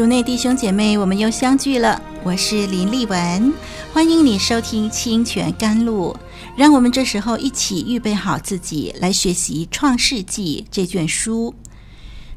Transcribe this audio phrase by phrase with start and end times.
[0.00, 2.00] 主内弟兄姐妹，我们又相聚了。
[2.24, 3.52] 我是林丽文，
[3.92, 6.16] 欢迎你收听清泉甘露。
[6.56, 11.54] 让我们这时候一起预备好自己，来学习《创世纪》这卷书。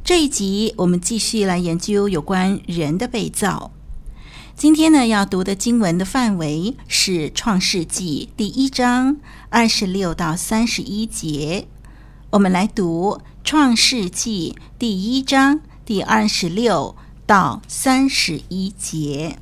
[0.03, 3.71] 这一集我们继续来研究有关人的被造。
[4.57, 9.15] 今天呢，要读的经文的范围是《创世纪》第一章
[9.47, 11.65] 二十六到三十一节。
[12.31, 16.97] 我们来读《创世纪》第一章第二十六。
[17.25, 19.37] 到三十一节，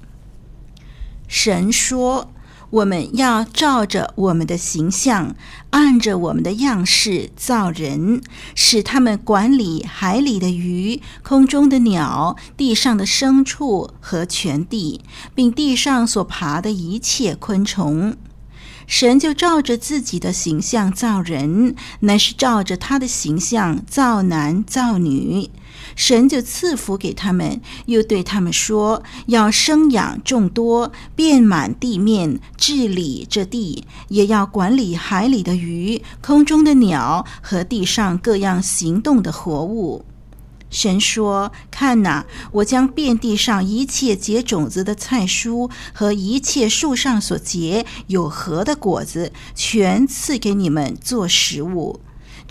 [1.27, 2.31] 神说
[2.69, 5.35] ：“我们要照着我们的形象，
[5.71, 8.21] 按着我们的样式造人，
[8.53, 15.01] 使他们管理海里的鱼、空中的鸟、地上的牲畜和全地，
[15.33, 18.15] 并地上所爬的一切昆虫。”
[18.87, 25.49] 神就照着自己的形象造人，乃是照着他的形象造男造女。
[25.95, 40.05] 神就赐福给他们，又对他们说：“要生养众多，遍满地面，治理这地，也要管理海里的鱼、空中的鸟和地上各样行动的活物。”
[40.71, 51.99] 神说：“看哪，我将遍地上一切结种子的菜蔬和一切树上所结有核的果子，全赐给你们做食物。”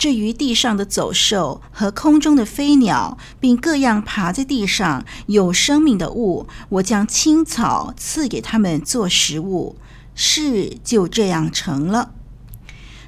[0.01, 9.75] 至于地上的走兽和空中的飞鸟，并各样爬在地上有生命的物，我将青草赐给他们做食物。
[10.15, 12.15] 事就这样成了。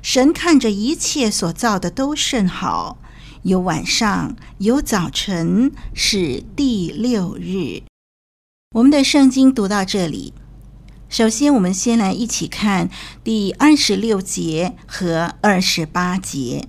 [0.03, 2.99] 神看着一切所造的都甚好，
[3.41, 7.81] 有晚上，有早晨，是第六日。
[8.75, 10.31] 我们的圣经读到这里，
[11.09, 12.91] 首先我们先来一起看
[13.23, 16.67] 第二十六节和二十八节。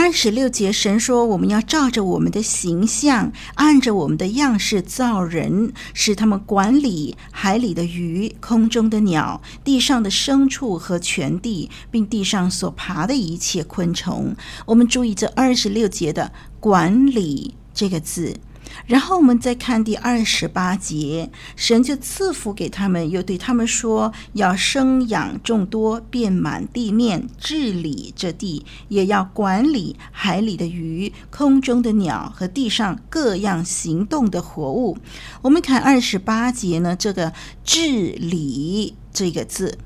[0.00, 18.36] 二十六节，神说：“我们要照着我们的形象，按着我们的样式造人，使他们管理海里的鱼、空中的鸟、地上的牲畜和全地，并地上所爬的一切昆虫。”我们注意这二十六节的“管理”这个字。
[18.86, 34.96] 然后我们再看第二十八节，神就赐福给他们，又对他们说：“要生养众多，遍满地面，治理这地，也要管理海里的鱼、空中的鸟和地上各样行动的活物。”
[35.42, 37.32] 我们看二十八节呢，这个
[37.64, 39.78] “治理”这个字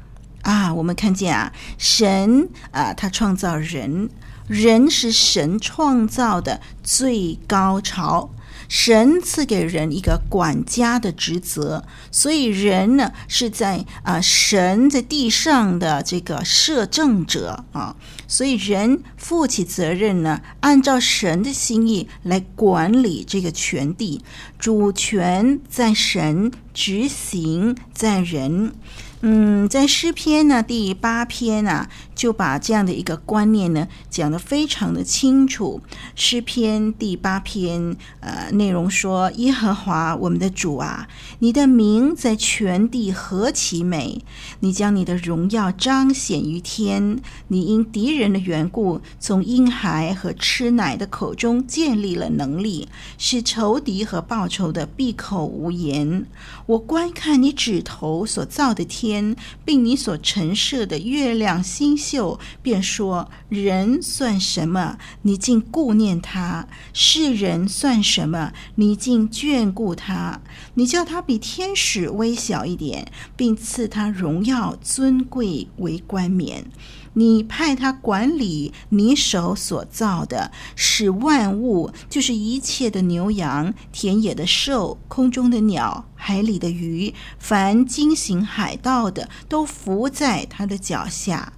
[0.43, 4.09] 啊，我们看见啊，神啊，他创造人，
[4.47, 8.31] 人是神创造的最高潮。
[8.73, 17.95] 神赐给人一个管家的职责，所以人呢是在啊神在地上的这个摄政者啊，
[18.27, 24.25] 所以人负起责任呢，按照神的心意来管理这个权地，
[24.59, 28.73] 主权在神，执行在人。
[29.25, 31.89] 嗯，在诗篇呢第八篇啊，
[32.23, 35.81] 就把这样的一个观念呢讲得非常的清楚。
[36.15, 41.09] 诗篇第八篇，呃，内容说：耶和华我们的主啊，
[41.41, 44.21] 你的名在全地何其美！
[44.61, 47.19] 你将你的荣耀彰显于天，
[47.49, 52.87] 你因敌人的缘故，从婴孩和吃奶的口中建立了能力，
[53.19, 56.25] 使仇敌和报仇的闭口无言。
[56.67, 59.35] 我观看你指头所造的天。
[59.65, 64.99] 并你所陈设的月亮星星就，便说：人算什么？
[65.23, 68.53] 你竟顾念他；世人算什么？
[68.75, 70.43] 你竟眷顾他？
[70.75, 76.67] 你叫他比天使微小一点，并赐他荣耀尊贵为冠冕。
[77.15, 91.53] 你派他管理你手所造的，使万物，就是一切的牛羊、田野的兽、空中的鸟、海里的鱼，凡经行海道的，都伏在他的脚下。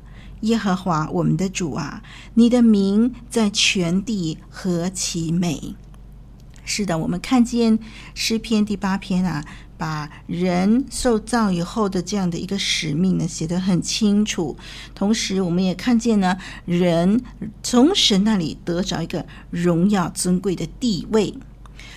[0.45, 2.03] 耶和华我们的主啊，
[2.35, 5.75] 你的名在全地何其美！
[6.65, 7.79] 是的，我们看见
[8.15, 9.45] 诗篇第八篇啊，
[9.77, 14.57] 把人受造以后的这样的一个使命呢写得很清楚。
[14.95, 17.23] 同时，我们也看见呢，人
[17.63, 21.35] 从神那里得着一个荣耀尊贵的地位。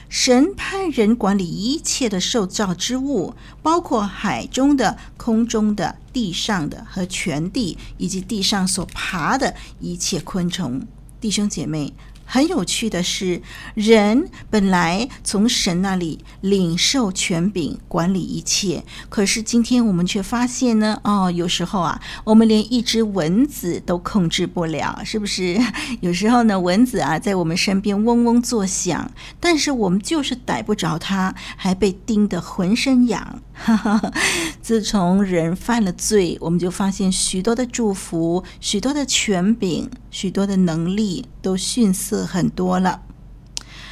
[0.10, 10.82] 神派人管理一切的受造之物，包括海中的、空中的、地上的和全地，以及地上所爬的一切昆虫。
[11.20, 11.94] 弟兄姐妹。
[12.30, 13.42] 很有趣的是，
[13.74, 25.58] 人本来从神那里领受权柄管理一切，可是今天我们却发现呢，哦，有时候啊，我们连一只蚊子都控制不了，是不是？
[26.02, 29.10] 有时候呢，蚊子啊在我们身边嗡嗡作响，
[29.40, 33.42] 但是我们就是逮不着它，还被叮得浑身痒。
[33.58, 34.14] 哈哈，
[34.62, 43.02] 自从人犯了罪，我们就发现许多的祝福、许多的权柄、许多的能力都逊色很多了。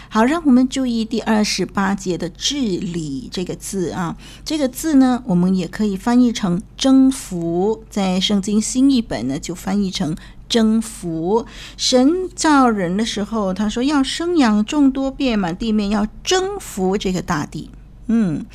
[0.07, 4.15] 好，让我们注意第二十八节的“治理”这个字啊，
[4.45, 7.83] 这个字呢，我们也可以翻译成“征服”。
[7.89, 10.15] 在圣经新译本呢，就翻译成
[10.47, 11.45] “征服”。
[11.75, 17.71] 神造人的时候，他说要生养众多，遍满地面，要征服这个大地。
[18.07, 18.45] 嗯。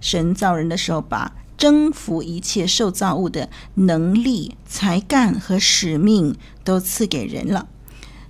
[0.00, 6.34] 神造人的时候，把征服一切受造物的能力、才干和使命
[6.64, 7.68] 都赐给人了。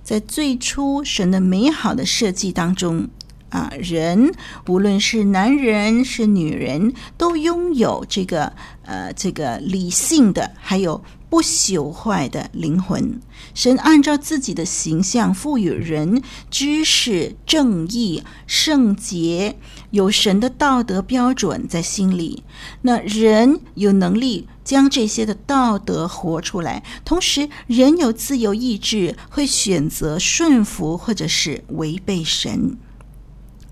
[0.03, 3.07] 在最初神的美好的设计当中，
[3.49, 4.33] 啊，人
[4.67, 8.53] 无论是男人是女人，都拥有这个
[8.83, 11.03] 呃这个理性的，还有。
[11.31, 13.21] 不朽坏的灵魂，
[13.53, 19.55] 神按照自己的形象赋予人知识、正义、圣洁，
[19.91, 22.43] 有神的道德标准在心里。
[22.81, 32.75] 那人有能力将这些的道德活出来，同时人有自由意志，会选择顺服或者是违背神。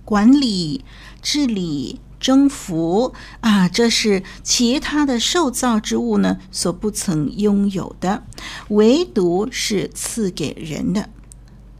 [0.05, 0.85] 管理、
[1.21, 1.99] 治理。
[2.19, 8.23] 征服啊，这是其他的受造之物呢所不曾拥有的，
[8.67, 11.09] 唯独是赐给人的。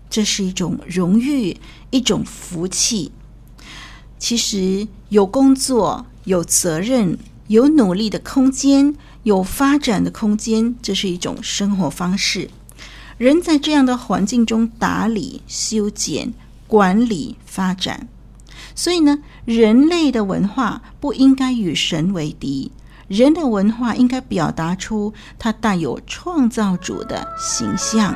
[0.09, 1.57] 这是一种荣誉，
[1.89, 3.12] 一种福气。
[4.19, 7.18] 其实有工作、有责任、
[7.48, 8.94] 有努力的空间、
[9.24, 12.50] 有发展的空间，这是一种生活方式。
[13.18, 16.33] 人在这样的环境中打理、修剪、
[16.68, 18.07] 管理、发展。
[18.75, 22.72] 所以呢，人类的文化不应该与神为敌，
[23.07, 28.15] 人的文化应该表达出它带有创造主的形象。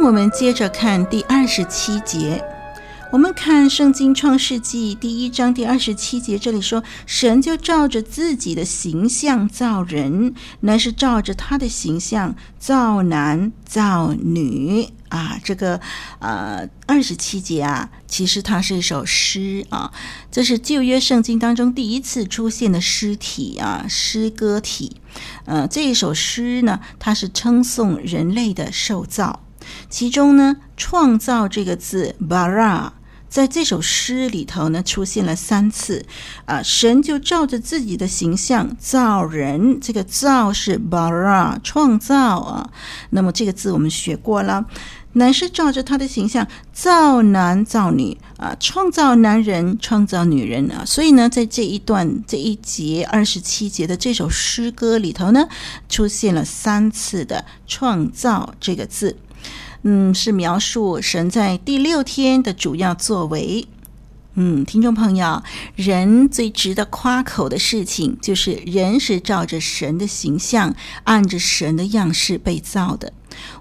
[0.00, 2.42] 我们接着看第二十七节。
[3.10, 15.80] 我们看《圣经创世纪》第一章第二十七节，这里说：“神就照着自己的形象造人，乃是照着他的形象造男造女。”啊，这个
[16.18, 19.90] 呃二十七节啊，其实它是一首诗啊，
[20.30, 24.96] 这是旧约圣经当中第一次出现的诗体啊，诗歌体。
[25.46, 29.40] 呃，这一首诗呢，它是称颂人类的受造，
[29.88, 32.92] 其中呢，“创造”这个字 “bara”。
[33.28, 36.06] 在这首诗里头呢，出现了三次，
[36.46, 42.70] 啊，神就照着自己的形象造人，这个造是 bara 创造啊。
[43.10, 44.64] 那么这个字我们学过了，
[45.12, 50.82] 乃是照着他的形象造男造女啊，创造男人，创造女人啊。
[50.86, 55.46] 所以呢，在这一段这一节二十七节的这首诗歌里头呢，
[55.90, 59.14] 出现了三次的创造这个字。
[59.82, 63.66] 嗯，是描述神在第六天的主要作为。
[64.40, 65.42] 嗯，听众朋友，
[65.74, 73.12] 人最值得夸口的事情，就是人是照着神的形象，按着神的样式被造的。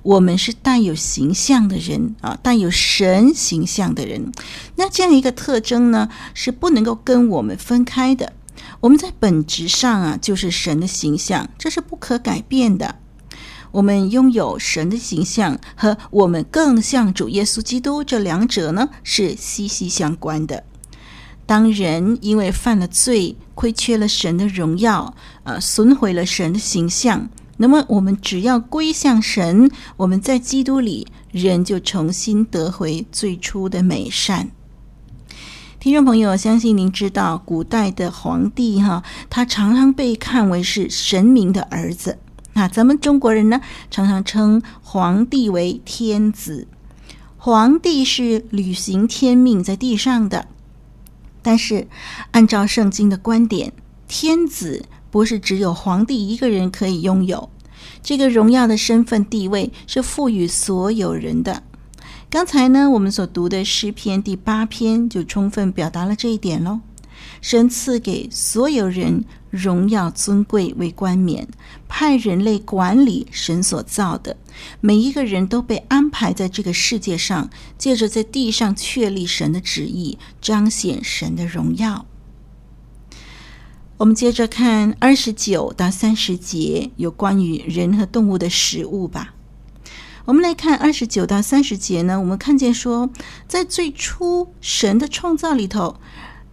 [0.04, 4.32] 我们是带有形象的人啊，带有神形象的人。
[4.76, 8.34] 那这样一个特征呢，是不能够跟我们分开的。
[8.80, 12.96] 我们在本质上啊，就是神的形象，这是不可改变的。
[13.72, 20.64] 我们拥有神的形象，和我们更像主耶稣基督，这两者呢是息息相关的。
[21.46, 34.50] 当人因为犯了罪，亏缺了神的荣耀，呃，损毁了神的形象，那么我们只要归向神，我们在基督里，人就重新得回最初的美善。
[35.80, 42.18] 听众朋友，相信您知道，古代的皇帝哈，他常常被看为是神明的儿子。
[42.58, 43.62] 那咱们中国人呢，
[43.92, 46.68] 常常称皇帝为天子。
[47.38, 50.48] 皇帝是履行天命在地上的，
[51.44, 51.88] 但是
[52.32, 53.74] 按照圣经的观点，
[54.08, 57.52] 天子不是只有皇帝一个人可以拥有，
[58.02, 61.62] 这个荣耀的身份地位是赋予所有人的。
[62.28, 66.80] 刚才呢，我们所读的诗篇第八篇就充分表达了这一点喽。
[67.42, 71.48] 神赐给所有人荣耀尊贵为冠冕，
[71.88, 74.38] 派人类管理神所造的，
[74.82, 82.06] 每一个人都被安排在这个世界上，借着在地上确立神的旨意，彰显神的荣耀。
[83.98, 89.34] 我们接着看二十九到三十节，有关于人和动物的食物吧。
[90.26, 93.10] 我们来看二十九到三十节呢，我们看见说，
[93.48, 96.00] 在最初神的创造里头，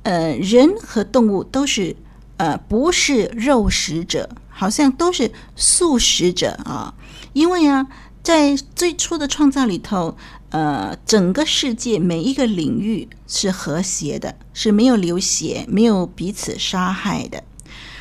[0.04, 1.96] 呃，人和动物都是
[2.36, 6.94] 呃不是肉食者，好像都是素食者啊。
[7.32, 7.88] 因为啊，
[8.22, 10.16] 在最初的创造里头，
[10.50, 17.42] 呃，整个世界每一个领域是和谐的，是没有流血、没有彼此杀害的。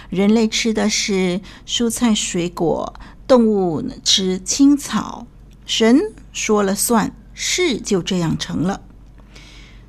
[0.09, 2.93] 人类吃的是蔬菜水果，
[3.27, 5.25] 动物吃青草。
[5.65, 8.81] 神说了算，事就这样成了。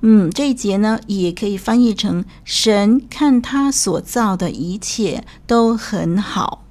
[0.00, 6.64] 嗯，这一节呢，也可以翻译成“神看他所造的一切都很好”。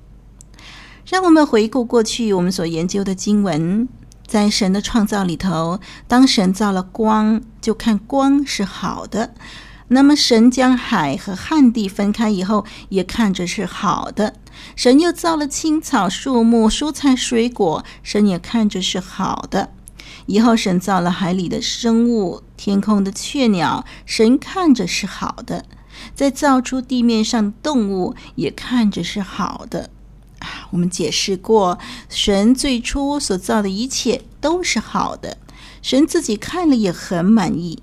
[1.07, 3.87] 让我们回顾过去我们所研究的经文，
[4.27, 9.33] 在神的创造里头，当神造了光，就看光是好的。
[9.87, 14.33] 那么，神将海和旱地分开以后，也看着是好的。
[14.75, 19.69] 神又造了青草、树木、蔬菜、水果，神也看着是好的。
[20.25, 25.63] 以后，神造了海里的生物、天空的雀鸟，神看着是好的。
[26.13, 29.89] 再造出地面上动物，也看着是好的。
[30.71, 31.77] 我们解释过，
[32.09, 35.37] 神最初所造的一切都是好的，
[35.81, 37.81] 神自己看了也很满意。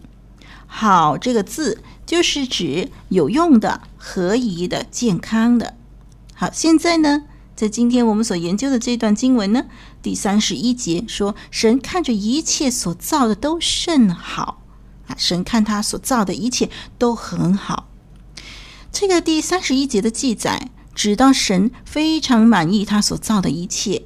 [0.66, 1.82] 好，这个字。
[2.06, 5.74] 就是指有用的、合宜的、健康的。
[6.34, 7.22] 好，现在呢，
[7.56, 9.64] 在今天我们所研究的这段经文呢，
[10.02, 14.62] 第三十一节说，神看着一切所造的都甚好
[15.06, 16.68] 啊，神看他所造的一切
[16.98, 17.88] 都很好。
[18.92, 24.02] 这个第三十一节的记载，直到神非常满意他所造的一切。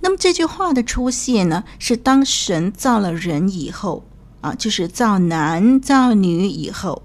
[0.00, 4.04] 那么这句话的出现呢，是当神造了人以后
[4.40, 7.02] 啊，就是造男造女以后。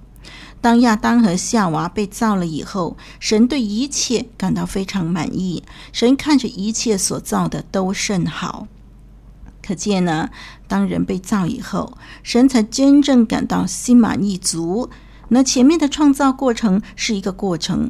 [0.60, 5.64] 当亚当和夏娃被造了以后，神对一切感到非常满意。
[5.92, 8.68] 神看着一切所造的都甚好，
[9.66, 10.30] 可见呢，
[10.68, 14.92] 当人被造以后，神才真正感到心满意足。
[15.30, 17.90] 那前面的创造过程是一个过程，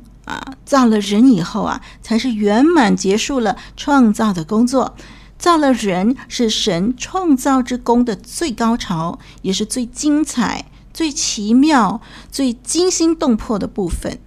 [0.65, 4.95] 造了人以后啊，才是圆满结束了创造的工作。
[5.38, 12.00] 造了人是神创造之功的最高潮，也是最精彩、最奇妙、
[12.31, 14.19] 最惊心动魄的部分。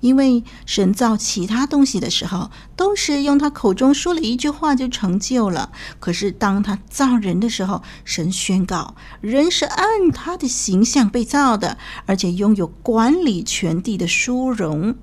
[0.00, 5.72] 因为神造其他东西的时候，都是用他口中说了一句话就成就了。
[5.98, 14.94] 可是当他造人的时候，神宣告人是按他的形象被造的，而且拥有管理全地的殊荣。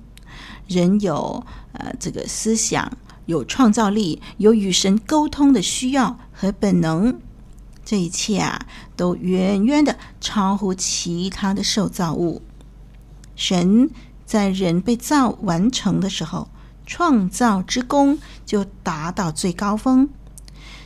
[0.66, 7.20] 人有呃这个思想，有创造力，有与神沟通的需要和本能。
[7.84, 8.66] 这一切啊，
[8.96, 12.42] 都远远的超乎其他的受造物。
[13.36, 13.90] 神。
[14.24, 16.48] 在人被造完成的时候，
[16.86, 20.08] 创造之功就达到最高峰，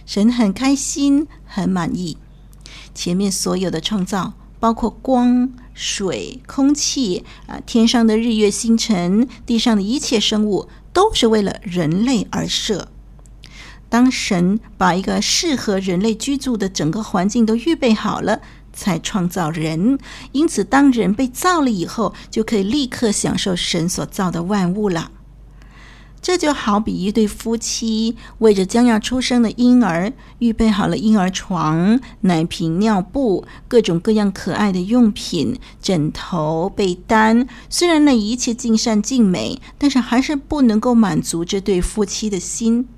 [0.05, 2.19] 神很开心，很满意。
[2.93, 12.89] 前面所有的创造，包括光、水、空气啊，天上的日月星辰，地上的一切生物，都是为了人类而设。
[13.89, 18.41] 当神把一个适合人类居住的整个环境都预备好了。
[18.79, 19.99] 才创造人，
[20.33, 25.11] 因此当人被造了以后，就可以立刻享受神所造的万物了。
[26.27, 37.47] 这就好比一对夫妻为着将要出生的婴儿，预备好了婴儿床、奶瓶、尿布、各种各样可爱的用品、枕头、被单。
[37.71, 42.89] 虽然那一切尽善尽美，但是还是不能够满足这对夫妻的心。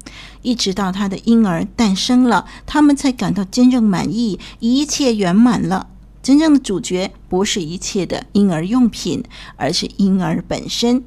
[0.40, 5.88] 一直到他的婴儿诞生了，他们才感到真正满意，一切圆满了。
[6.22, 9.22] 真正的主角不是一切的婴儿用品，
[9.56, 11.04] 而是婴儿本身。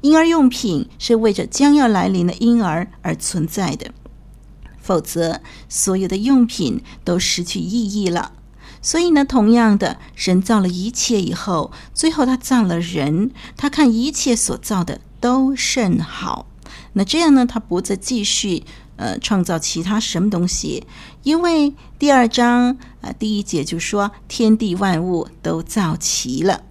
[0.00, 3.90] 婴儿用品是为着将要来临的婴儿而存在的，
[4.80, 8.32] 否则所有的用品都失去意义了。
[8.80, 16.46] 所以呢，同样的，神造了一切以后，最后他造了人，他看一切所造的都甚好。
[16.92, 18.62] 那这样呢，他不再继续
[18.94, 20.86] 呃创造其他什么东西，
[21.24, 26.62] 因为第二章啊、呃、第一节就说天地万物都造齐了。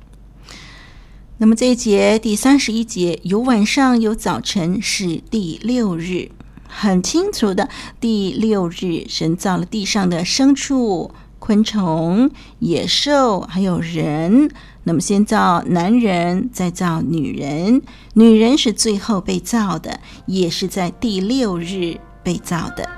[1.40, 6.32] 那么这一节第三十一节有晚上有早晨是第六日，
[6.68, 7.70] 很清楚的，
[8.00, 14.50] 第六日神造了地上的牲畜、昆虫、野兽，还有人。
[14.86, 17.84] 那么先造男人，再造女人，
[18.16, 22.97] 女人是最后被造的，也是在第六日被造的。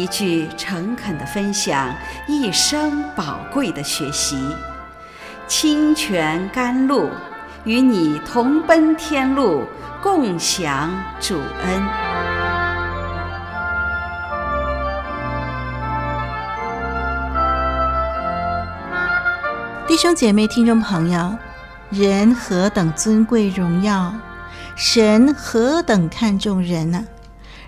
[0.00, 1.94] 一句诚恳的分享，
[2.26, 4.34] 一生宝贵的学习。
[5.46, 7.10] 清泉甘露，
[7.64, 9.62] 与你同奔天路，
[10.02, 11.82] 共享主恩。
[19.86, 21.36] 弟兄姐妹、听众朋友，
[21.90, 24.14] 人何等尊贵荣耀，
[24.76, 27.04] 神何等看重人呢、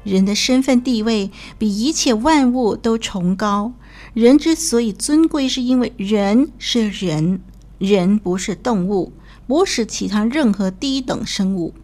[0.04, 3.72] 人的身份地位比一切万物都崇高。
[4.14, 7.40] 人之所以尊贵，是因为人是人，
[7.78, 9.12] 人不是动物，
[9.46, 11.74] 不是其他任何低等生物。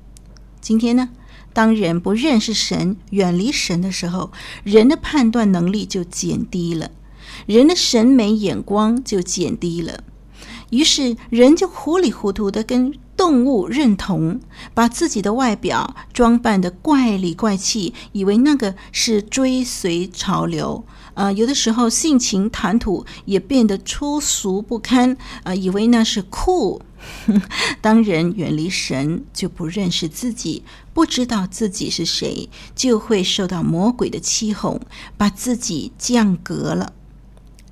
[0.60, 1.10] 今天呢，
[1.52, 4.32] 当人不认识神、远离神的时候，
[4.64, 6.90] 人的判断能力就减低了，
[7.46, 10.02] 人的审美眼光就减低了。
[10.70, 14.40] 于是，人就糊里糊涂的跟动物认同，
[14.72, 20.84] 把自己的外表装扮得怪里怪气，以为那个是追随潮流。
[21.14, 26.80] 呃，有的时候性情谈吐也变得粗俗不堪，呃，以为那是酷。
[27.82, 30.62] 当人远离神，就不认识自己，
[30.94, 34.80] 不知道自己是谁，就会受到魔鬼的欺哄，
[35.16, 36.92] 把自己降格了。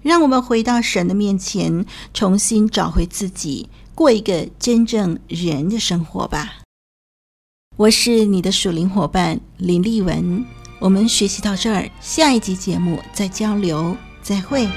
[0.02, 6.58] 让我们回到神的面前，重新找回自己，过一个真正人的生活吧。
[7.78, 10.44] 我是你的属灵伙伴林丽文，
[10.78, 14.68] 我们学习到这儿，下一集节目再交流，再会。